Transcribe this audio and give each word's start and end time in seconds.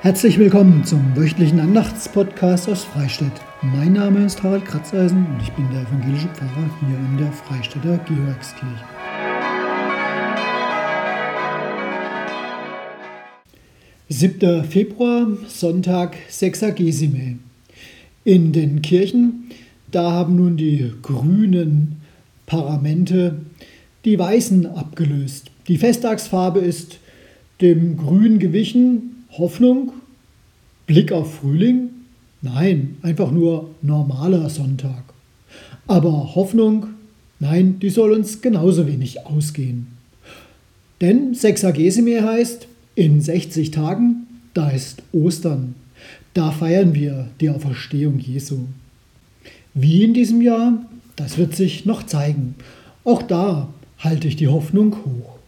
Herzlich 0.00 0.38
willkommen 0.38 0.84
zum 0.84 1.16
wöchentlichen 1.16 1.58
Andachtspodcast 1.58 2.68
aus 2.68 2.84
Freistadt. 2.84 3.32
Mein 3.62 3.94
Name 3.94 4.24
ist 4.24 4.40
Harald 4.44 4.64
Kratzeisen 4.64 5.26
und 5.26 5.42
ich 5.42 5.50
bin 5.50 5.68
der 5.72 5.82
evangelische 5.82 6.28
Pfarrer 6.28 6.70
hier 6.78 6.96
in 6.96 7.18
der 7.18 7.32
Freistädter 7.32 7.98
Georgskirche. 8.06 8.84
Siebter 14.08 14.62
Februar, 14.62 15.26
Sonntag 15.48 16.14
Sexagesime. 16.28 17.40
In 18.22 18.52
den 18.52 18.82
Kirchen, 18.82 19.50
da 19.90 20.12
haben 20.12 20.36
nun 20.36 20.56
die 20.56 20.92
grünen 21.02 22.00
Paramente 22.46 23.40
die 24.04 24.16
weißen 24.16 24.64
abgelöst. 24.64 25.50
Die 25.66 25.76
Festtagsfarbe 25.76 26.60
ist 26.60 27.00
dem 27.60 27.96
Grün 27.96 28.38
gewichen 28.38 29.16
Hoffnung? 29.32 29.92
Blick 30.86 31.12
auf 31.12 31.36
Frühling? 31.36 31.90
Nein, 32.40 32.96
einfach 33.02 33.30
nur 33.30 33.70
normaler 33.82 34.48
Sonntag. 34.48 35.02
Aber 35.86 36.34
Hoffnung? 36.34 36.88
Nein, 37.40 37.78
die 37.78 37.90
soll 37.90 38.12
uns 38.12 38.40
genauso 38.40 38.86
wenig 38.86 39.26
ausgehen. 39.26 39.88
Denn 41.00 41.34
Sexagesime 41.34 42.22
heißt, 42.24 42.66
in 42.94 43.20
60 43.20 43.70
Tagen, 43.70 44.26
da 44.54 44.70
ist 44.70 45.02
Ostern. 45.12 45.74
Da 46.34 46.50
feiern 46.50 46.94
wir 46.94 47.28
die 47.40 47.50
Auferstehung 47.50 48.18
Jesu. 48.18 48.66
Wie 49.74 50.02
in 50.02 50.14
diesem 50.14 50.42
Jahr, 50.42 50.84
das 51.16 51.38
wird 51.38 51.54
sich 51.54 51.84
noch 51.84 52.04
zeigen. 52.04 52.56
Auch 53.04 53.22
da 53.22 53.68
halte 53.98 54.26
ich 54.26 54.36
die 54.36 54.48
Hoffnung 54.48 54.96
hoch. 55.04 55.38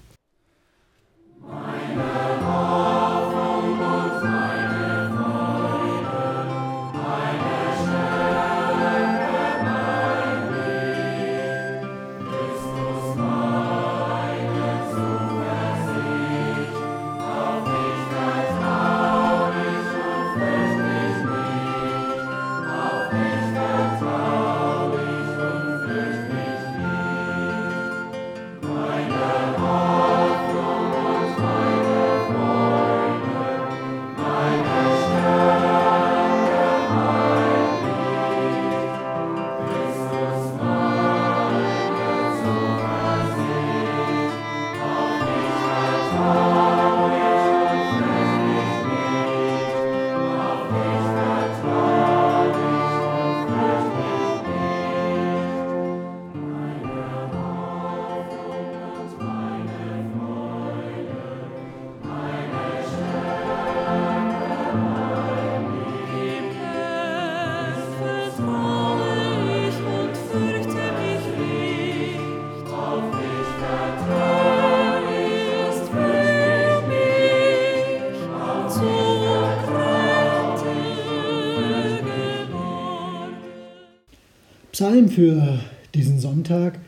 Psalm 84.80 85.10
für 85.10 85.60
diesen 85.94 86.18
Sonntag 86.18 86.78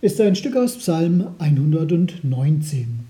ist 0.00 0.20
ein 0.20 0.34
Stück 0.34 0.56
aus 0.56 0.78
Psalm 0.78 1.28
119. 1.38 3.06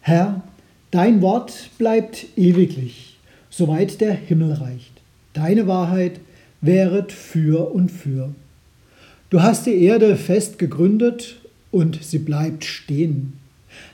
Herr, 0.00 0.42
dein 0.90 1.22
Wort 1.22 1.70
bleibt 1.78 2.26
ewiglich, 2.36 3.18
soweit 3.50 4.00
der 4.00 4.14
Himmel 4.14 4.54
reicht. 4.54 4.90
Deine 5.32 5.68
Wahrheit 5.68 6.18
wäret 6.60 7.12
für 7.12 7.72
und 7.72 7.92
für. 7.92 8.34
Du 9.30 9.42
hast 9.42 9.66
die 9.66 9.80
Erde 9.80 10.16
fest 10.16 10.58
gegründet 10.58 11.36
und 11.70 12.02
sie 12.02 12.18
bleibt 12.18 12.64
stehen. 12.64 13.34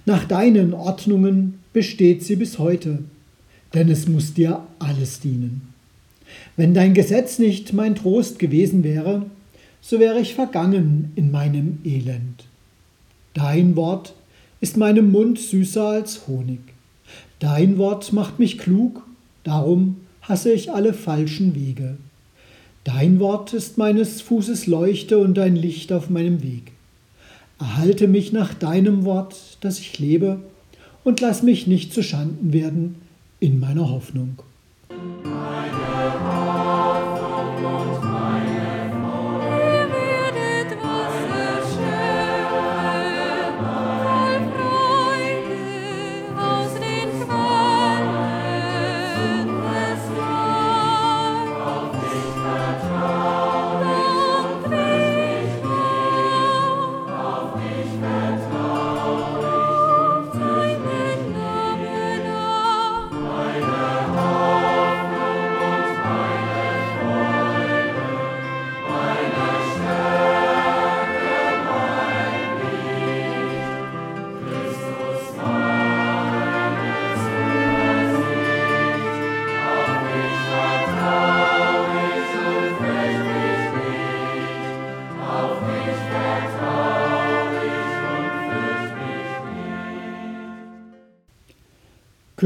Nach 0.07 0.25
deinen 0.25 0.73
Ordnungen 0.73 1.59
besteht 1.75 2.25
sie 2.25 2.37
bis 2.37 2.59
heute, 2.59 3.01
denn 3.75 3.91
es 3.91 4.09
muss 4.09 4.33
dir 4.33 4.63
alles 4.79 5.21
dienen. 5.21 5.61
Wenn 6.57 6.73
dein 6.73 6.95
Gesetz 6.95 7.39
nicht 7.39 7.75
mein 7.75 7.97
Trost 7.97 8.39
gewesen 8.39 8.83
wäre, 8.83 9.27
so 9.81 9.99
wäre 10.01 10.21
ich 10.21 10.35
vergangen 10.35 11.13
in 11.15 11.31
meinem 11.31 11.79
Elend. 11.85 12.45
Dein 13.35 13.77
Wort 13.77 14.15
ist 14.61 14.77
meinem 14.77 15.13
Mund 15.13 15.39
süßer 15.39 15.87
als 15.87 16.27
Honig. 16.27 16.61
Dein 17.39 17.79
Wort 17.79 18.13
macht 18.13 18.39
mich 18.39 18.59
klug, 18.59 19.07
darum 19.45 19.97
hasse 20.23 20.53
ich 20.53 20.73
alle 20.73 20.93
falschen 20.93 21.55
Wege. 21.55 21.97
Dein 22.85 23.21
Wort 23.21 23.53
ist 23.55 23.79
meines 23.79 24.21
Fußes 24.23 24.67
Leuchte 24.67 25.19
und 25.19 25.39
ein 25.39 25.57
Licht 25.57 25.93
auf 25.93 26.11
meinem 26.11 26.43
Weg. 26.43 26.73
Erhalte 27.59 28.09
mich 28.09 28.33
nach 28.33 28.55
deinem 28.55 29.05
Wort, 29.05 29.59
dass 29.61 29.79
ich 29.79 29.99
lebe, 29.99 30.41
und 31.05 31.21
lass 31.21 31.43
mich 31.43 31.67
nicht 31.67 31.93
zu 31.93 32.03
Schanden 32.03 32.53
werden 32.53 32.97
in 33.41 33.61
meiner 33.61 33.89
Hoffnung. 33.89 34.43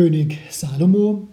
König 0.03 0.41
Salomo, 0.51 1.29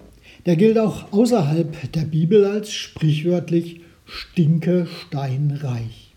der 0.45 0.55
gilt 0.55 0.77
auch 0.77 1.11
außerhalb 1.11 1.91
der 1.91 2.01
Bibel 2.01 2.45
als 2.45 2.71
sprichwörtlich 2.71 3.81
stinke 4.05 4.85
steinreich. 4.85 6.13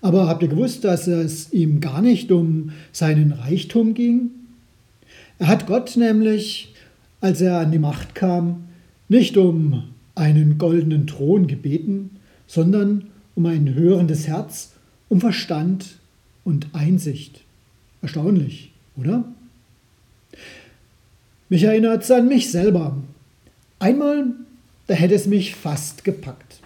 Aber 0.00 0.28
habt 0.28 0.42
ihr 0.42 0.48
gewusst, 0.48 0.84
dass 0.84 1.06
es 1.06 1.52
ihm 1.52 1.80
gar 1.80 2.00
nicht 2.00 2.32
um 2.32 2.70
seinen 2.90 3.32
Reichtum 3.32 3.92
ging? 3.92 4.30
Er 5.38 5.48
hat 5.48 5.66
Gott 5.66 5.94
nämlich, 5.98 6.72
als 7.20 7.42
er 7.42 7.58
an 7.58 7.70
die 7.70 7.78
Macht 7.78 8.14
kam, 8.14 8.64
nicht 9.10 9.36
um 9.36 9.82
einen 10.14 10.56
goldenen 10.56 11.06
Thron 11.06 11.48
gebeten, 11.48 12.12
sondern 12.46 13.08
um 13.34 13.44
ein 13.44 13.74
hörendes 13.74 14.26
Herz, 14.26 14.72
um 15.10 15.20
Verstand 15.20 15.98
und 16.44 16.68
Einsicht. 16.72 17.42
Erstaunlich, 18.00 18.72
oder? 18.96 19.22
Mich 21.50 21.62
erinnert 21.62 22.02
es 22.02 22.10
an 22.10 22.28
mich 22.28 22.50
selber. 22.50 22.94
Einmal, 23.78 24.34
da 24.86 24.92
hätte 24.92 25.14
es 25.14 25.26
mich 25.26 25.54
fast 25.54 26.04
gepackt. 26.04 26.60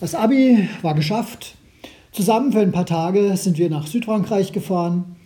Das 0.00 0.14
Abi 0.14 0.66
war 0.80 0.94
geschafft. 0.94 1.56
Zusammen 2.10 2.52
für 2.52 2.60
ein 2.60 2.72
paar 2.72 2.86
Tage 2.86 3.36
sind 3.36 3.58
wir 3.58 3.68
nach 3.68 3.86
Südfrankreich 3.86 4.52
gefahren, 4.52 5.16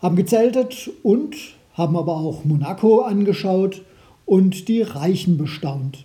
haben 0.00 0.14
gezeltet 0.14 0.88
und 1.02 1.34
haben 1.74 1.96
aber 1.96 2.16
auch 2.16 2.44
Monaco 2.44 3.00
angeschaut 3.00 3.82
und 4.24 4.68
die 4.68 4.82
Reichen 4.82 5.36
bestaunt. 5.36 6.04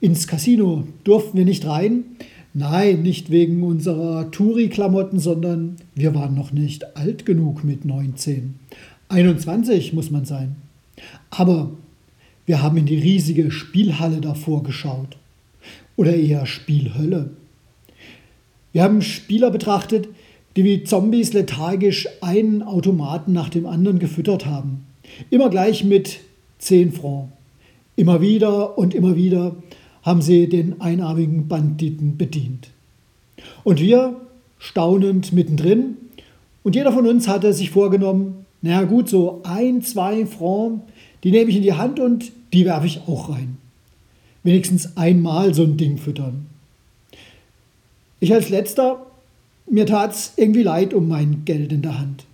Ins 0.00 0.26
Casino 0.26 0.82
durften 1.04 1.38
wir 1.38 1.44
nicht 1.44 1.64
rein. 1.64 2.02
Nein, 2.54 3.02
nicht 3.02 3.30
wegen 3.30 3.62
unserer 3.62 4.32
Touri-Klamotten, 4.32 5.20
sondern 5.20 5.76
wir 5.94 6.16
waren 6.16 6.34
noch 6.34 6.52
nicht 6.52 6.96
alt 6.96 7.24
genug 7.24 7.62
mit 7.62 7.84
19. 7.84 8.56
21 9.10 9.92
muss 9.92 10.10
man 10.10 10.24
sein. 10.24 10.56
Aber 11.30 11.70
wir 12.46 12.62
haben 12.62 12.76
in 12.76 12.86
die 12.86 12.98
riesige 12.98 13.50
Spielhalle 13.50 14.20
davor 14.20 14.62
geschaut. 14.62 15.16
Oder 15.96 16.14
eher 16.14 16.46
Spielhölle. 16.46 17.30
Wir 18.72 18.82
haben 18.82 19.02
Spieler 19.02 19.50
betrachtet, 19.50 20.08
die 20.56 20.64
wie 20.64 20.84
Zombies 20.84 21.32
lethargisch 21.32 22.08
einen 22.20 22.62
Automaten 22.62 23.32
nach 23.32 23.48
dem 23.48 23.66
anderen 23.66 23.98
gefüttert 23.98 24.46
haben. 24.46 24.86
Immer 25.30 25.50
gleich 25.50 25.84
mit 25.84 26.20
10 26.58 26.92
Francs. 26.92 27.32
Immer 27.96 28.20
wieder 28.20 28.78
und 28.78 28.94
immer 28.94 29.16
wieder 29.16 29.56
haben 30.02 30.22
sie 30.22 30.48
den 30.48 30.80
einarmigen 30.80 31.48
Banditen 31.48 32.16
bedient. 32.16 32.70
Und 33.64 33.80
wir 33.80 34.16
staunend 34.58 35.32
mittendrin. 35.32 35.96
Und 36.62 36.74
jeder 36.74 36.92
von 36.92 37.06
uns 37.06 37.28
hatte 37.28 37.52
sich 37.52 37.70
vorgenommen, 37.70 38.46
naja 38.62 38.84
gut, 38.84 39.08
so 39.08 39.40
ein, 39.44 39.82
zwei 39.82 40.26
Francs, 40.26 40.82
die 41.24 41.30
nehme 41.30 41.50
ich 41.50 41.56
in 41.56 41.62
die 41.62 41.74
Hand 41.74 42.00
und 42.00 42.32
die 42.52 42.64
werfe 42.64 42.86
ich 42.86 43.00
auch 43.06 43.30
rein. 43.30 43.58
Wenigstens 44.42 44.96
einmal 44.96 45.54
so 45.54 45.62
ein 45.62 45.76
Ding 45.76 45.98
füttern. 45.98 46.46
Ich 48.20 48.32
als 48.32 48.48
letzter, 48.48 49.06
mir 49.70 49.86
tat 49.86 50.12
es 50.12 50.32
irgendwie 50.36 50.62
leid 50.62 50.94
um 50.94 51.08
mein 51.08 51.44
Geld 51.44 51.72
in 51.72 51.82
der 51.82 51.98
Hand. 51.98 52.24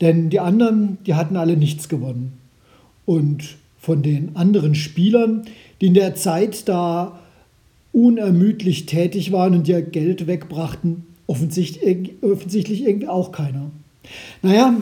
Denn 0.00 0.30
die 0.30 0.40
anderen, 0.40 0.98
die 1.06 1.14
hatten 1.14 1.36
alle 1.36 1.56
nichts 1.56 1.88
gewonnen. 1.88 2.32
Und 3.06 3.56
von 3.78 4.02
den 4.02 4.34
anderen 4.34 4.74
Spielern, 4.74 5.42
die 5.80 5.86
in 5.86 5.94
der 5.94 6.14
Zeit 6.14 6.68
da 6.68 7.20
unermüdlich 7.92 8.86
tätig 8.86 9.30
waren 9.30 9.54
und 9.54 9.68
ihr 9.68 9.82
Geld 9.82 10.26
wegbrachten, 10.26 11.04
offensichtlich, 11.26 12.10
offensichtlich 12.22 12.86
irgendwie 12.86 13.08
auch 13.08 13.30
keiner. 13.30 13.70
Naja, 14.42 14.74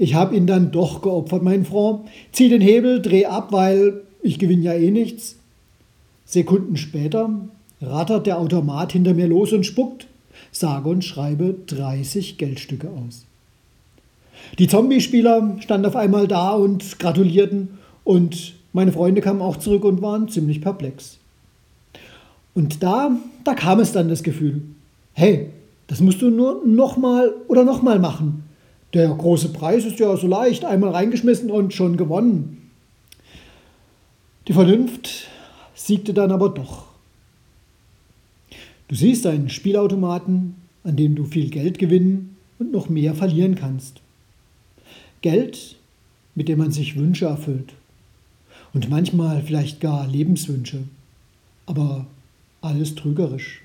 ich 0.00 0.14
habe 0.14 0.34
ihn 0.34 0.46
dann 0.46 0.70
doch 0.72 1.02
geopfert, 1.02 1.42
mein 1.42 1.66
Freund. 1.66 2.08
Zieh 2.32 2.48
den 2.48 2.62
Hebel, 2.62 3.02
dreh 3.02 3.26
ab, 3.26 3.52
weil 3.52 4.00
ich 4.22 4.38
gewinne 4.38 4.62
ja 4.62 4.72
eh 4.72 4.90
nichts. 4.90 5.36
Sekunden 6.24 6.78
später 6.78 7.28
rattert 7.82 8.26
der 8.26 8.38
Automat 8.38 8.92
hinter 8.92 9.12
mir 9.12 9.26
los 9.26 9.52
und 9.52 9.66
spuckt, 9.66 10.06
sage 10.52 10.88
und 10.88 11.04
schreibe 11.04 11.54
30 11.66 12.38
Geldstücke 12.38 12.88
aus. 12.88 13.26
Die 14.58 14.68
Zombie-Spieler 14.68 15.58
standen 15.60 15.86
auf 15.86 15.96
einmal 15.96 16.26
da 16.26 16.52
und 16.52 16.98
gratulierten 16.98 17.68
und 18.02 18.54
meine 18.72 18.92
Freunde 18.92 19.20
kamen 19.20 19.42
auch 19.42 19.58
zurück 19.58 19.84
und 19.84 20.00
waren 20.00 20.30
ziemlich 20.30 20.62
perplex. 20.62 21.18
Und 22.54 22.82
da, 22.82 23.10
da 23.44 23.52
kam 23.52 23.80
es 23.80 23.92
dann 23.92 24.08
das 24.08 24.22
Gefühl, 24.22 24.62
hey, 25.12 25.50
das 25.88 26.00
musst 26.00 26.22
du 26.22 26.30
nur 26.30 26.62
nochmal 26.64 27.34
oder 27.48 27.64
nochmal 27.64 27.98
machen. 27.98 28.44
Der 28.92 29.08
große 29.08 29.50
Preis 29.50 29.84
ist 29.84 30.00
ja 30.00 30.16
so 30.16 30.26
leicht, 30.26 30.64
einmal 30.64 30.90
reingeschmissen 30.90 31.50
und 31.50 31.72
schon 31.72 31.96
gewonnen. 31.96 32.70
Die 34.48 34.52
Vernunft 34.52 35.28
siegte 35.74 36.12
dann 36.12 36.32
aber 36.32 36.48
doch. 36.48 36.86
Du 38.88 38.96
siehst 38.96 39.26
einen 39.26 39.48
Spielautomaten, 39.48 40.56
an 40.82 40.96
dem 40.96 41.14
du 41.14 41.24
viel 41.24 41.50
Geld 41.50 41.78
gewinnen 41.78 42.36
und 42.58 42.72
noch 42.72 42.88
mehr 42.88 43.14
verlieren 43.14 43.54
kannst. 43.54 44.00
Geld, 45.20 45.76
mit 46.34 46.48
dem 46.48 46.58
man 46.58 46.72
sich 46.72 46.96
Wünsche 46.96 47.26
erfüllt. 47.26 47.74
Und 48.72 48.90
manchmal 48.90 49.42
vielleicht 49.42 49.80
gar 49.80 50.08
Lebenswünsche. 50.08 50.82
Aber 51.66 52.06
alles 52.60 52.96
trügerisch. 52.96 53.62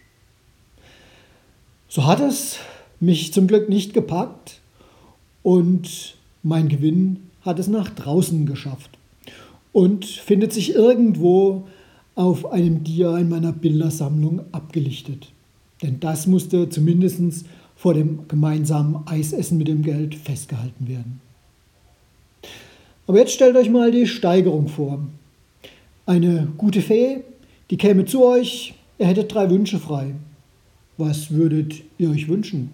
So 1.88 2.06
hat 2.06 2.20
es 2.20 2.60
mich 3.00 3.34
zum 3.34 3.48
Glück 3.48 3.70
nicht 3.70 3.94
gepackt 3.94 4.60
und 5.46 6.16
mein 6.42 6.70
Gewinn 6.70 7.20
hat 7.42 7.60
es 7.60 7.68
nach 7.68 7.92
draußen 7.92 8.48
geschafft 8.48 8.98
und 9.74 10.04
findet 10.04 10.52
sich 10.52 10.74
irgendwo 10.74 11.68
auf 12.16 12.52
einem 12.52 12.84
Dia 12.84 13.16
in 13.20 13.30
meiner 13.30 13.52
Bildersammlung 13.52 14.42
abgelichtet. 14.52 15.32
Denn 15.84 16.00
das 16.00 16.26
musste 16.26 16.68
zumindest 16.70 17.46
vor 17.76 17.94
dem 17.94 18.28
gemeinsamen 18.28 19.06
Eisessen 19.06 19.60
mit 19.60 19.68
dem 19.68 19.84
Geld 19.84 20.16
festgehalten 20.16 20.88
werden. 20.88 21.22
Aber 23.06 23.20
jetzt 23.20 23.34
stellt 23.34 23.56
euch 23.56 23.70
mal 23.70 23.92
die 23.92 24.08
Steigerung 24.08 24.68
vor. 24.68 24.98
Eine 26.08 26.48
gute 26.58 26.82
Fee, 26.82 27.20
die 27.70 27.78
käme 27.78 28.06
zu 28.06 28.26
euch, 28.26 28.74
ihr 28.98 29.06
hättet 29.06 29.32
drei 29.32 29.48
Wünsche 29.52 29.78
frei. 29.78 30.16
Was 30.98 31.30
würdet 31.30 31.84
ihr 32.00 32.10
euch 32.10 32.28
wünschen? 32.28 32.72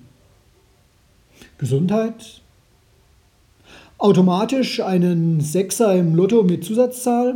Gesundheit? 1.57 2.41
Automatisch 4.01 4.80
einen 4.80 5.42
Sechser 5.42 5.95
im 5.95 6.15
Lotto 6.15 6.42
mit 6.42 6.65
Zusatzzahl? 6.65 7.36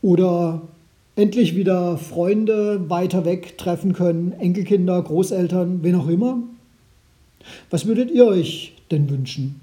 Oder 0.00 0.62
endlich 1.16 1.56
wieder 1.56 1.98
Freunde 1.98 2.88
weiter 2.88 3.24
weg 3.24 3.58
treffen 3.58 3.92
können, 3.92 4.30
Enkelkinder, 4.38 5.02
Großeltern, 5.02 5.82
wen 5.82 5.96
auch 5.96 6.06
immer? 6.06 6.38
Was 7.70 7.86
würdet 7.86 8.12
ihr 8.12 8.24
euch 8.24 8.74
denn 8.92 9.10
wünschen? 9.10 9.62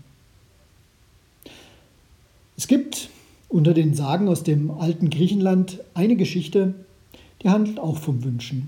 Es 2.57 2.68
gibt 2.68 3.07
unter 3.48 3.74
den 3.74 3.94
Sagen 3.94 4.27
aus 4.27 4.44
dem 4.44 4.69
alten 4.69 5.10
Griechenland 5.10 5.80
eine 5.94 6.18
Geschichte, 6.18 6.74
die 7.42 7.48
handelt 7.48 7.80
auch 7.80 8.00
vom 8.00 8.21
Wünschen. 8.25 8.68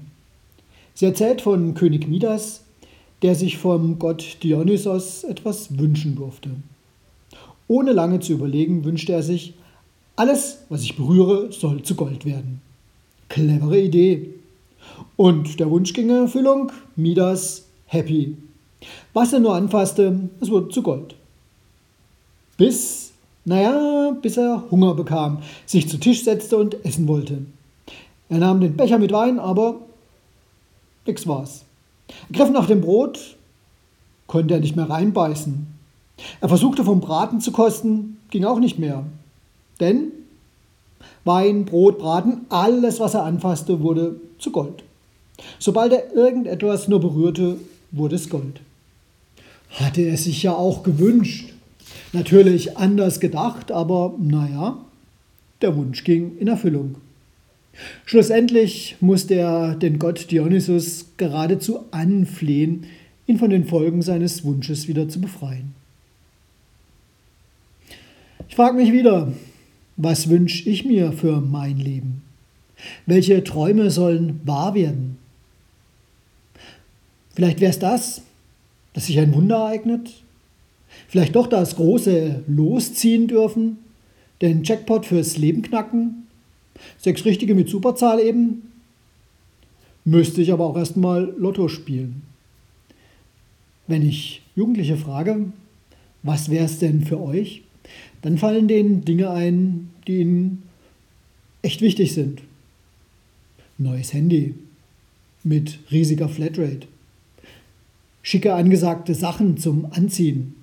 Sie 0.94 1.04
erzählt 1.04 1.42
von 1.42 1.74
König 1.74 2.08
Midas, 2.08 2.64
der 3.22 3.36
sich 3.36 3.58
vom 3.58 4.00
Gott 4.00 4.38
Dionysos 4.44 5.26
etwas 5.26 5.78
wünschen 5.78 6.16
durfte. 6.16 6.52
Ohne 7.68 7.92
lange 7.92 8.20
zu 8.20 8.34
überlegen 8.34 8.84
wünschte 8.84 9.14
er 9.14 9.24
sich, 9.24 9.56
alles, 10.16 10.64
was 10.70 10.84
ich 10.84 10.96
berühre, 10.96 11.52
soll 11.52 11.84
zu 11.84 11.96
Gold 11.96 12.26
werden. 12.26 12.62
Clevere 13.28 13.80
Idee. 13.80 14.34
Und 15.18 15.60
der 15.60 15.70
Wunsch 15.70 15.94
ging 15.94 16.10
in 16.10 16.16
Erfüllung, 16.16 16.72
Midas 16.96 17.66
happy. 17.88 18.38
Was 19.14 19.34
er 19.34 19.40
nur 19.40 19.56
anfasste, 19.56 20.30
es 20.40 20.50
wurde 20.50 20.70
zu 20.70 20.84
Gold. 20.84 21.16
Bis 22.58 23.06
naja, 23.46 24.18
bis 24.22 24.38
er 24.38 24.64
Hunger 24.72 24.96
bekam, 24.96 25.38
sich 25.68 25.88
zu 25.88 26.00
Tisch 26.00 26.24
setzte 26.24 26.58
und 26.58 26.84
essen 26.84 27.08
wollte. 27.08 27.46
Er 28.28 28.40
nahm 28.40 28.60
den 28.60 28.76
Becher 28.76 28.98
mit 28.98 29.12
Wein, 29.12 29.38
aber 29.38 29.82
nix 31.06 31.28
war's. 31.28 31.64
Er 32.08 32.38
griff 32.38 32.50
nach 32.50 32.66
dem 32.66 32.82
Brot, 32.82 33.38
konnte 34.26 34.56
er 34.56 34.60
nicht 34.60 34.76
mehr 34.76 34.90
reinbeißen. 34.90 35.75
Er 36.42 36.48
versuchte 36.48 36.84
vom 36.84 37.02
Braten 37.02 37.42
zu 37.42 37.52
kosten, 37.52 38.18
ging 38.30 38.46
auch 38.46 38.60
nicht 38.60 38.80
mehr. 38.80 39.06
Denn 39.80 40.12
Wein, 41.24 41.66
Brot, 41.66 41.98
Braten, 41.98 42.46
alles, 42.50 43.00
was 43.00 43.14
er 43.14 43.24
anfasste, 43.24 43.82
wurde 43.82 44.20
zu 44.38 44.52
Gold. 44.52 44.84
Sobald 45.60 45.92
er 45.92 46.14
irgendetwas 46.14 46.88
nur 46.88 47.02
berührte, 47.02 47.58
wurde 47.92 48.16
es 48.16 48.30
Gold. 48.30 48.62
Hatte 49.72 50.02
er 50.02 50.18
sich 50.18 50.44
ja 50.44 50.54
auch 50.54 50.84
gewünscht. 50.84 51.54
Natürlich 52.14 52.78
anders 52.78 53.20
gedacht, 53.20 53.72
aber 53.72 54.14
naja, 54.20 54.78
der 55.62 55.76
Wunsch 55.76 56.04
ging 56.04 56.38
in 56.38 56.48
Erfüllung. 56.48 56.96
Schlussendlich 58.06 58.96
musste 59.02 59.36
er 59.36 59.76
den 59.76 60.00
Gott 60.00 60.32
Dionysus 60.32 61.08
geradezu 61.18 61.80
anflehen, 61.92 62.86
ihn 63.28 63.38
von 63.38 63.50
den 63.50 63.66
Folgen 63.66 64.02
seines 64.02 64.46
Wunsches 64.46 64.88
wieder 64.88 65.10
zu 65.10 65.20
befreien. 65.20 65.74
Ich 68.56 68.58
frage 68.58 68.78
mich 68.78 68.94
wieder, 68.94 69.34
was 69.98 70.30
wünsche 70.30 70.70
ich 70.70 70.86
mir 70.86 71.12
für 71.12 71.42
mein 71.42 71.76
Leben? 71.76 72.22
Welche 73.06 73.44
Träume 73.44 73.92
sollen 73.92 74.40
wahr 74.46 74.74
werden? 74.76 75.18
Vielleicht 77.34 77.60
wäre 77.60 77.72
es 77.72 77.80
das, 77.80 78.22
dass 78.94 79.08
sich 79.08 79.20
ein 79.20 79.34
Wunder 79.34 79.58
ereignet, 79.58 80.24
Vielleicht 81.10 81.36
doch 81.36 81.48
das 81.48 81.76
große 81.76 82.46
Losziehen 82.48 83.28
dürfen, 83.28 83.80
den 84.42 84.64
Jackpot 84.64 85.06
fürs 85.06 85.36
Leben 85.36 85.62
knacken. 85.62 86.26
Sechs 86.98 87.26
richtige 87.26 87.56
mit 87.56 87.68
Superzahl 87.68 88.22
eben. 88.22 88.72
Müsste 90.06 90.42
ich 90.42 90.54
aber 90.54 90.66
auch 90.66 90.78
erstmal 90.78 91.34
Lotto 91.38 91.68
spielen. 91.68 92.22
Wenn 93.86 94.08
ich 94.08 94.44
Jugendliche 94.56 94.96
frage, 94.96 95.52
was 96.24 96.50
wäre 96.50 96.64
es 96.64 96.80
denn 96.80 97.04
für 97.04 97.20
euch, 97.20 97.65
dann 98.26 98.40
fallen 98.40 98.68
denen 98.68 99.06
Dinge 99.06 99.30
ein, 99.30 99.92
die 100.08 100.22
ihnen 100.22 100.64
echt 101.62 101.82
wichtig 101.82 102.16
sind. 102.16 102.42
Neues 103.78 104.14
Handy 104.14 104.56
mit 105.44 105.78
riesiger 105.92 106.28
Flatrate. 106.28 106.88
Schicke 108.24 108.56
angesagte 108.56 109.14
Sachen 109.14 109.58
zum 109.58 109.86
Anziehen. 109.92 110.56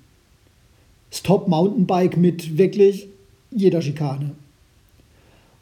Stop 1.12 1.47
Mountainbike 1.47 2.16
mit 2.16 2.59
wirklich 2.59 3.07
jeder 3.52 3.81
Schikane. 3.81 4.33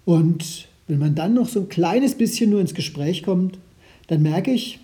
Und 0.06 0.68
wenn 0.88 1.00
man 1.00 1.14
dann 1.14 1.34
noch 1.34 1.50
so 1.50 1.60
ein 1.60 1.68
kleines 1.68 2.14
bisschen 2.14 2.48
nur 2.48 2.62
ins 2.62 2.72
Gespräch 2.72 3.22
kommt, 3.22 3.58
dann 4.06 4.22
merke 4.22 4.52
ich, 4.52 4.78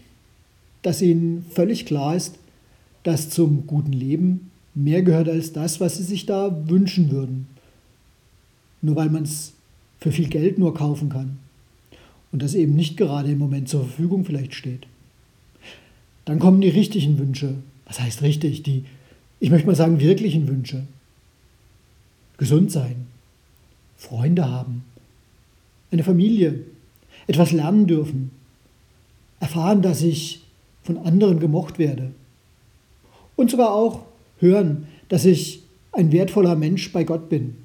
dass 0.82 1.00
ihnen 1.00 1.46
völlig 1.48 1.86
klar 1.86 2.14
ist, 2.14 2.34
dass 3.04 3.30
zum 3.30 3.66
guten 3.66 3.94
Leben 3.94 4.50
mehr 4.76 5.02
gehört 5.02 5.28
als 5.28 5.52
das, 5.52 5.80
was 5.80 5.96
sie 5.96 6.04
sich 6.04 6.26
da 6.26 6.68
wünschen 6.68 7.10
würden. 7.10 7.48
Nur 8.82 8.94
weil 8.94 9.08
man 9.08 9.24
es 9.24 9.54
für 9.98 10.12
viel 10.12 10.28
Geld 10.28 10.58
nur 10.58 10.74
kaufen 10.74 11.08
kann 11.08 11.38
und 12.30 12.42
das 12.42 12.54
eben 12.54 12.74
nicht 12.74 12.96
gerade 12.96 13.32
im 13.32 13.38
Moment 13.38 13.68
zur 13.68 13.80
Verfügung 13.80 14.24
vielleicht 14.24 14.54
steht. 14.54 14.86
Dann 16.26 16.38
kommen 16.38 16.60
die 16.60 16.68
richtigen 16.68 17.18
Wünsche. 17.18 17.54
Was 17.86 18.00
heißt 18.00 18.22
richtig? 18.22 18.62
Die, 18.62 18.84
ich 19.40 19.50
möchte 19.50 19.66
mal 19.66 19.74
sagen, 19.74 20.00
wirklichen 20.00 20.46
Wünsche. 20.46 20.86
Gesund 22.36 22.70
sein, 22.70 23.06
Freunde 23.96 24.50
haben, 24.50 24.84
eine 25.90 26.04
Familie, 26.04 26.60
etwas 27.26 27.52
lernen 27.52 27.86
dürfen, 27.86 28.30
erfahren, 29.40 29.80
dass 29.80 30.02
ich 30.02 30.42
von 30.82 30.98
anderen 30.98 31.40
gemocht 31.40 31.78
werde 31.78 32.10
und 33.36 33.50
sogar 33.50 33.72
auch 33.72 34.04
hören, 34.38 34.86
dass 35.08 35.24
ich 35.24 35.62
ein 35.92 36.12
wertvoller 36.12 36.56
Mensch 36.56 36.92
bei 36.92 37.04
Gott 37.04 37.28
bin. 37.28 37.56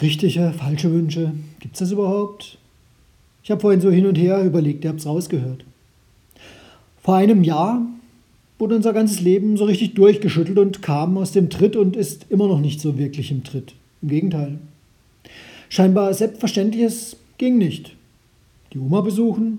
Richtige, 0.00 0.52
falsche 0.56 0.90
Wünsche, 0.92 1.32
gibt 1.60 1.74
es 1.74 1.80
das 1.80 1.92
überhaupt? 1.92 2.58
Ich 3.42 3.50
habe 3.50 3.60
vorhin 3.60 3.80
so 3.80 3.90
hin 3.90 4.06
und 4.06 4.16
her 4.16 4.42
überlegt, 4.42 4.84
ihr 4.84 4.90
habt 4.90 5.00
es 5.00 5.06
rausgehört. 5.06 5.64
Vor 7.02 7.16
einem 7.16 7.44
Jahr 7.44 7.82
wurde 8.58 8.76
unser 8.76 8.92
ganzes 8.92 9.20
Leben 9.20 9.56
so 9.56 9.64
richtig 9.64 9.94
durchgeschüttelt 9.94 10.58
und 10.58 10.82
kam 10.82 11.16
aus 11.18 11.32
dem 11.32 11.50
Tritt 11.50 11.76
und 11.76 11.96
ist 11.96 12.26
immer 12.30 12.46
noch 12.46 12.60
nicht 12.60 12.80
so 12.80 12.98
wirklich 12.98 13.30
im 13.30 13.44
Tritt. 13.44 13.74
Im 14.02 14.08
Gegenteil. 14.08 14.58
Scheinbar 15.68 16.12
Selbstverständliches 16.14 17.16
ging 17.38 17.58
nicht. 17.58 17.94
Die 18.72 18.78
Oma 18.78 19.00
besuchen? 19.02 19.58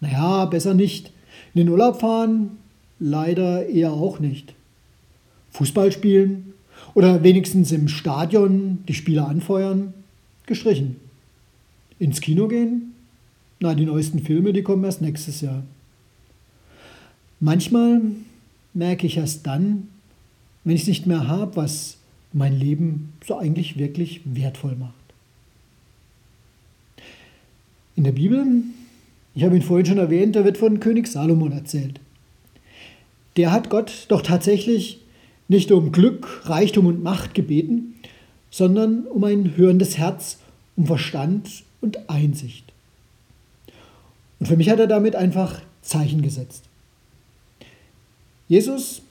Naja, 0.00 0.44
besser 0.46 0.74
nicht. 0.74 1.12
In 1.54 1.62
den 1.62 1.68
Urlaub 1.68 2.00
fahren? 2.00 2.57
Leider 3.00 3.66
eher 3.66 3.92
auch 3.92 4.18
nicht. 4.18 4.54
Fußball 5.50 5.92
spielen? 5.92 6.52
Oder 6.94 7.22
wenigstens 7.22 7.72
im 7.72 7.88
Stadion 7.88 8.78
die 8.88 8.94
Spieler 8.94 9.28
anfeuern? 9.28 9.94
Gestrichen. 10.46 10.96
Ins 11.98 12.20
Kino 12.20 12.48
gehen? 12.48 12.94
Na, 13.60 13.74
die 13.74 13.86
neuesten 13.86 14.20
Filme, 14.20 14.52
die 14.52 14.62
kommen 14.62 14.84
erst 14.84 15.02
nächstes 15.02 15.40
Jahr. 15.40 15.62
Manchmal 17.40 18.00
merke 18.74 19.06
ich 19.06 19.16
erst 19.16 19.46
dann, 19.46 19.88
wenn 20.64 20.74
ich 20.74 20.82
es 20.82 20.88
nicht 20.88 21.06
mehr 21.06 21.28
habe, 21.28 21.56
was 21.56 21.98
mein 22.32 22.58
Leben 22.58 23.12
so 23.26 23.38
eigentlich 23.38 23.78
wirklich 23.78 24.20
wertvoll 24.24 24.76
macht. 24.76 24.94
In 27.96 28.04
der 28.04 28.12
Bibel, 28.12 28.46
ich 29.34 29.44
habe 29.44 29.56
ihn 29.56 29.62
vorhin 29.62 29.86
schon 29.86 29.98
erwähnt, 29.98 30.36
da 30.36 30.44
wird 30.44 30.58
von 30.58 30.78
König 30.78 31.08
Salomon 31.08 31.52
erzählt. 31.52 32.00
Der 33.38 33.52
hat 33.52 33.70
Gott 33.70 34.06
doch 34.08 34.22
tatsächlich 34.22 35.00
nicht 35.46 35.70
um 35.70 35.92
Glück, 35.92 36.42
Reichtum 36.46 36.86
und 36.86 37.04
Macht 37.04 37.34
gebeten, 37.34 37.94
sondern 38.50 39.04
um 39.04 39.22
ein 39.22 39.56
hörendes 39.56 39.96
Herz, 39.96 40.38
um 40.76 40.86
Verstand 40.86 41.62
und 41.80 42.10
Einsicht. 42.10 42.72
Und 44.40 44.46
für 44.46 44.56
mich 44.56 44.68
hat 44.70 44.80
er 44.80 44.88
damit 44.88 45.14
einfach 45.14 45.60
Zeichen 45.82 46.20
gesetzt. 46.20 46.64
Jesus, 48.48 49.02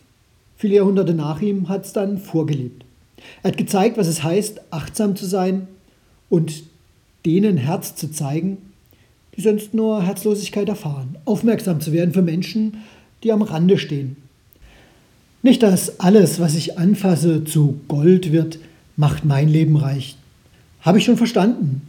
viele 0.58 0.76
Jahrhunderte 0.76 1.14
nach 1.14 1.42
ihm, 1.42 1.70
hat 1.70 1.86
es 1.86 1.94
dann 1.94 2.18
vorgelebt. 2.18 2.84
Er 3.44 3.52
hat 3.52 3.58
gezeigt, 3.58 3.98
was 3.98 4.08
es 4.08 4.24
heißt, 4.24 4.60
achtsam 4.72 5.16
zu 5.16 5.26
sein 5.26 5.70
und 6.30 6.64
denen 7.26 7.56
Herz 7.56 7.96
zu 7.96 8.12
zeigen, 8.12 8.58
die 9.38 9.42
sonst 9.42 9.74
nur 9.74 10.04
Herzlosigkeit 10.04 10.68
erfahren. 10.68 11.16
Aufmerksam 11.24 11.80
zu 11.80 11.94
werden 11.94 12.14
für 12.14 12.22
Menschen, 12.22 12.84
die 13.24 13.32
am 13.32 13.42
Rande 13.42 13.78
stehen. 13.78 14.18
Nicht, 15.44 15.64
dass 15.64 16.00
alles, 16.00 16.40
was 16.40 16.56
ich 16.56 16.78
anfasse, 16.78 17.44
zu 17.44 17.80
Gold 17.88 18.32
wird, 18.32 18.60
macht 18.96 19.26
mein 19.26 19.50
Leben 19.50 19.78
reich. 19.78 20.18
Habe 20.82 20.98
ich 20.98 21.06
schon 21.06 21.18
verstanden. 21.18 21.82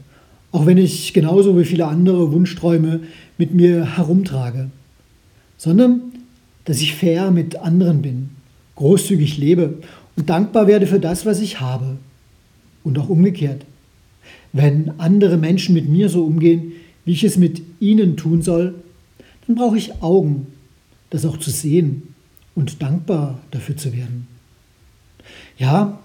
Auch 0.53 0.67
wenn 0.67 0.79
ich 0.79 1.13
genauso 1.13 1.59
wie 1.59 1.65
viele 1.65 1.87
andere 1.87 2.33
Wunschträume 2.33 3.01
mit 3.37 3.55
mir 3.55 3.97
herumtrage. 3.97 4.71
Sondern, 5.57 6.01
dass 6.65 6.81
ich 6.81 6.95
fair 6.95 7.31
mit 7.31 7.57
anderen 7.57 8.03
bin, 8.03 8.31
großzügig 8.77 9.39
lebe 9.39 9.75
und 10.17 10.29
dankbar 10.31 10.67
werde 10.67 10.87
für 10.87 11.01
das, 11.01 11.27
was 11.27 11.41
ich 11.41 11.61
habe. 11.61 11.97
Und 12.85 12.99
auch 12.99 13.09
umgekehrt. 13.09 13.65
Wenn 14.53 14.93
andere 14.99 15.37
Menschen 15.37 15.75
mit 15.75 15.89
mir 15.89 16.09
so 16.09 16.25
umgehen, 16.25 16.73
wie 17.05 17.13
ich 17.13 17.25
es 17.25 17.37
mit 17.37 17.63
ihnen 17.81 18.17
tun 18.17 18.43
soll, 18.43 18.75
dann 19.47 19.57
brauche 19.57 19.79
ich 19.79 20.03
Augen, 20.03 20.47
das 21.11 21.25
auch 21.25 21.39
zu 21.39 21.51
sehen 21.51 22.15
und 22.55 22.83
dankbar 22.83 23.39
dafür 23.51 23.77
zu 23.77 23.93
werden. 23.93 24.27
Ja, 25.59 25.99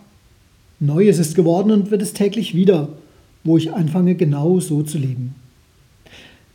Neues 0.80 1.20
ist 1.20 1.36
geworden 1.36 1.72
und 1.72 1.92
wird 1.92 2.02
es 2.02 2.14
täglich 2.14 2.56
wieder, 2.56 2.90
wo 3.44 3.58
ich 3.58 3.74
anfange, 3.74 4.16
genau 4.16 4.60
so 4.60 4.84
zu 4.84 4.98
leben. 4.98 5.36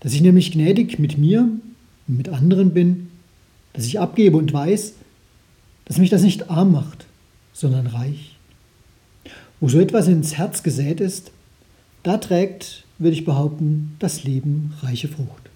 Dass 0.00 0.12
ich 0.12 0.20
nämlich 0.20 0.52
gnädig 0.52 0.98
mit 0.98 1.18
mir 1.18 1.48
und 2.06 2.16
mit 2.16 2.28
anderen 2.28 2.72
bin, 2.74 3.08
dass 3.72 3.86
ich 3.86 4.00
abgebe 4.00 4.36
und 4.36 4.52
weiß, 4.52 4.94
dass 5.84 5.98
mich 5.98 6.10
das 6.10 6.22
nicht 6.22 6.50
arm 6.50 6.72
macht, 6.72 7.06
sondern 7.52 7.86
reich. 7.86 8.36
Wo 9.60 9.68
so 9.68 9.80
etwas 9.80 10.08
ins 10.08 10.36
Herz 10.36 10.62
gesät 10.62 11.00
ist, 11.00 11.32
da 12.02 12.18
trägt, 12.18 12.84
würde 12.98 13.16
ich 13.16 13.24
behaupten, 13.24 13.96
das 13.98 14.24
Leben 14.24 14.74
reiche 14.82 15.08
Frucht. 15.08 15.50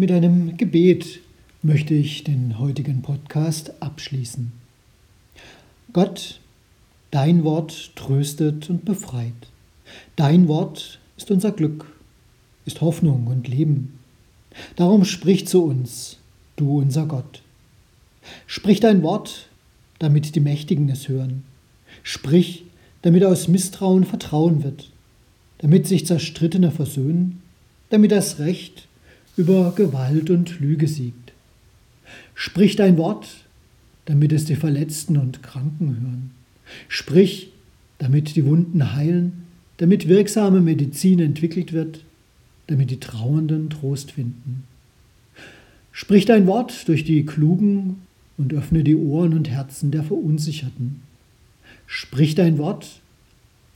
Mit 0.00 0.12
einem 0.12 0.56
Gebet 0.56 1.22
möchte 1.60 1.92
ich 1.92 2.22
den 2.22 2.60
heutigen 2.60 3.02
Podcast 3.02 3.82
abschließen. 3.82 4.52
Gott, 5.92 6.38
dein 7.10 7.42
Wort 7.42 7.96
tröstet 7.96 8.70
und 8.70 8.84
befreit. 8.84 9.34
Dein 10.14 10.46
Wort 10.46 11.00
ist 11.16 11.32
unser 11.32 11.50
Glück, 11.50 11.98
ist 12.64 12.80
Hoffnung 12.80 13.26
und 13.26 13.48
Leben. 13.48 13.98
Darum 14.76 15.04
sprich 15.04 15.48
zu 15.48 15.64
uns, 15.64 16.18
du 16.54 16.78
unser 16.78 17.06
Gott. 17.06 17.42
Sprich 18.46 18.78
dein 18.78 19.02
Wort, 19.02 19.48
damit 19.98 20.36
die 20.36 20.40
Mächtigen 20.40 20.88
es 20.90 21.08
hören. 21.08 21.42
Sprich, 22.04 22.62
damit 23.02 23.24
aus 23.24 23.48
Misstrauen 23.48 24.04
Vertrauen 24.04 24.62
wird, 24.62 24.92
damit 25.58 25.88
sich 25.88 26.06
Zerstrittene 26.06 26.70
versöhnen, 26.70 27.42
damit 27.90 28.12
das 28.12 28.38
Recht 28.38 28.87
über 29.38 29.72
Gewalt 29.74 30.30
und 30.30 30.58
Lüge 30.58 30.88
siegt. 30.88 31.32
Sprich 32.34 32.76
dein 32.76 32.98
Wort, 32.98 33.44
damit 34.04 34.32
es 34.32 34.44
die 34.44 34.56
Verletzten 34.56 35.16
und 35.16 35.42
Kranken 35.42 35.96
hören. 36.00 36.30
Sprich, 36.88 37.50
damit 37.98 38.34
die 38.36 38.44
Wunden 38.44 38.94
heilen, 38.94 39.44
damit 39.76 40.08
wirksame 40.08 40.60
Medizin 40.60 41.20
entwickelt 41.20 41.72
wird, 41.72 42.04
damit 42.66 42.90
die 42.90 43.00
Trauernden 43.00 43.70
Trost 43.70 44.10
finden. 44.12 44.64
Sprich 45.92 46.24
dein 46.24 46.46
Wort 46.46 46.88
durch 46.88 47.04
die 47.04 47.24
Klugen 47.24 48.02
und 48.36 48.52
öffne 48.52 48.82
die 48.82 48.96
Ohren 48.96 49.34
und 49.34 49.48
Herzen 49.48 49.90
der 49.90 50.02
Verunsicherten. 50.02 51.02
Sprich 51.86 52.34
dein 52.34 52.58
Wort, 52.58 53.00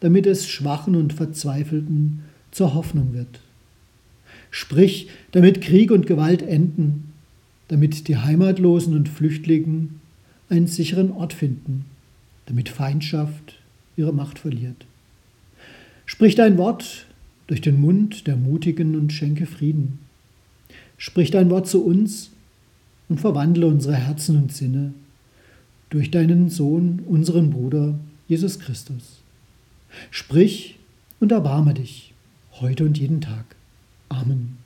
damit 0.01 0.27
es 0.27 0.49
Schwachen 0.49 0.97
und 0.97 1.13
Verzweifelten 1.13 2.23
zur 2.51 2.75
Hoffnung 2.75 3.15
wird. 3.15 3.42
Sprich, 4.53 5.09
damit 5.33 5.63
Krieg 5.63 5.91
und 5.91 6.07
Gewalt 6.07 6.43
enden, 6.43 7.13
damit 7.69 8.07
die 8.07 8.19
Heimatlosen 8.19 8.95
und 8.95 9.09
Flüchtlingen 9.09 10.01
einen 10.51 10.67
sicheren 10.67 11.11
Ort 11.11 11.33
finden, 11.33 11.87
damit 12.45 12.69
Feindschaft 12.69 13.59
ihre 13.97 14.13
Macht 14.13 14.39
verliert. 14.39 14.85
Sprich 16.05 16.35
dein 16.35 16.59
Wort 16.59 17.07
durch 17.47 17.63
den 17.63 17.81
Mund 17.81 18.27
der 18.27 18.37
Mutigen 18.37 18.95
und 18.95 19.11
schenke 19.11 19.47
Frieden. 19.47 20.01
Sprich 20.99 21.31
dein 21.31 21.49
Wort 21.49 21.67
zu 21.67 21.83
uns 21.83 22.31
und 23.09 23.21
verwandle 23.21 23.67
unsere 23.67 23.95
Herzen 23.97 24.37
und 24.37 24.53
Sinne 24.53 24.93
durch 25.89 26.11
deinen 26.11 26.51
Sohn, 26.51 27.01
unseren 27.07 27.51
Bruder, 27.51 27.99
Jesus 28.29 28.59
Christus. 28.59 29.23
Sprich 30.11 30.79
und 31.21 31.33
erbarme 31.33 31.73
dich 31.73 32.13
heute 32.61 32.85
und 32.85 32.99
jeden 32.99 33.23
Tag. 33.23 33.57
Amen. 34.13 34.59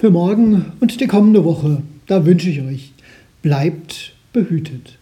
Für 0.00 0.10
morgen 0.10 0.72
und 0.80 0.98
die 1.02 1.06
kommende 1.06 1.44
Woche. 1.44 1.82
Da 2.06 2.24
wünsche 2.24 2.48
ich 2.48 2.62
euch, 2.62 2.92
bleibt 3.42 4.14
behütet. 4.32 4.96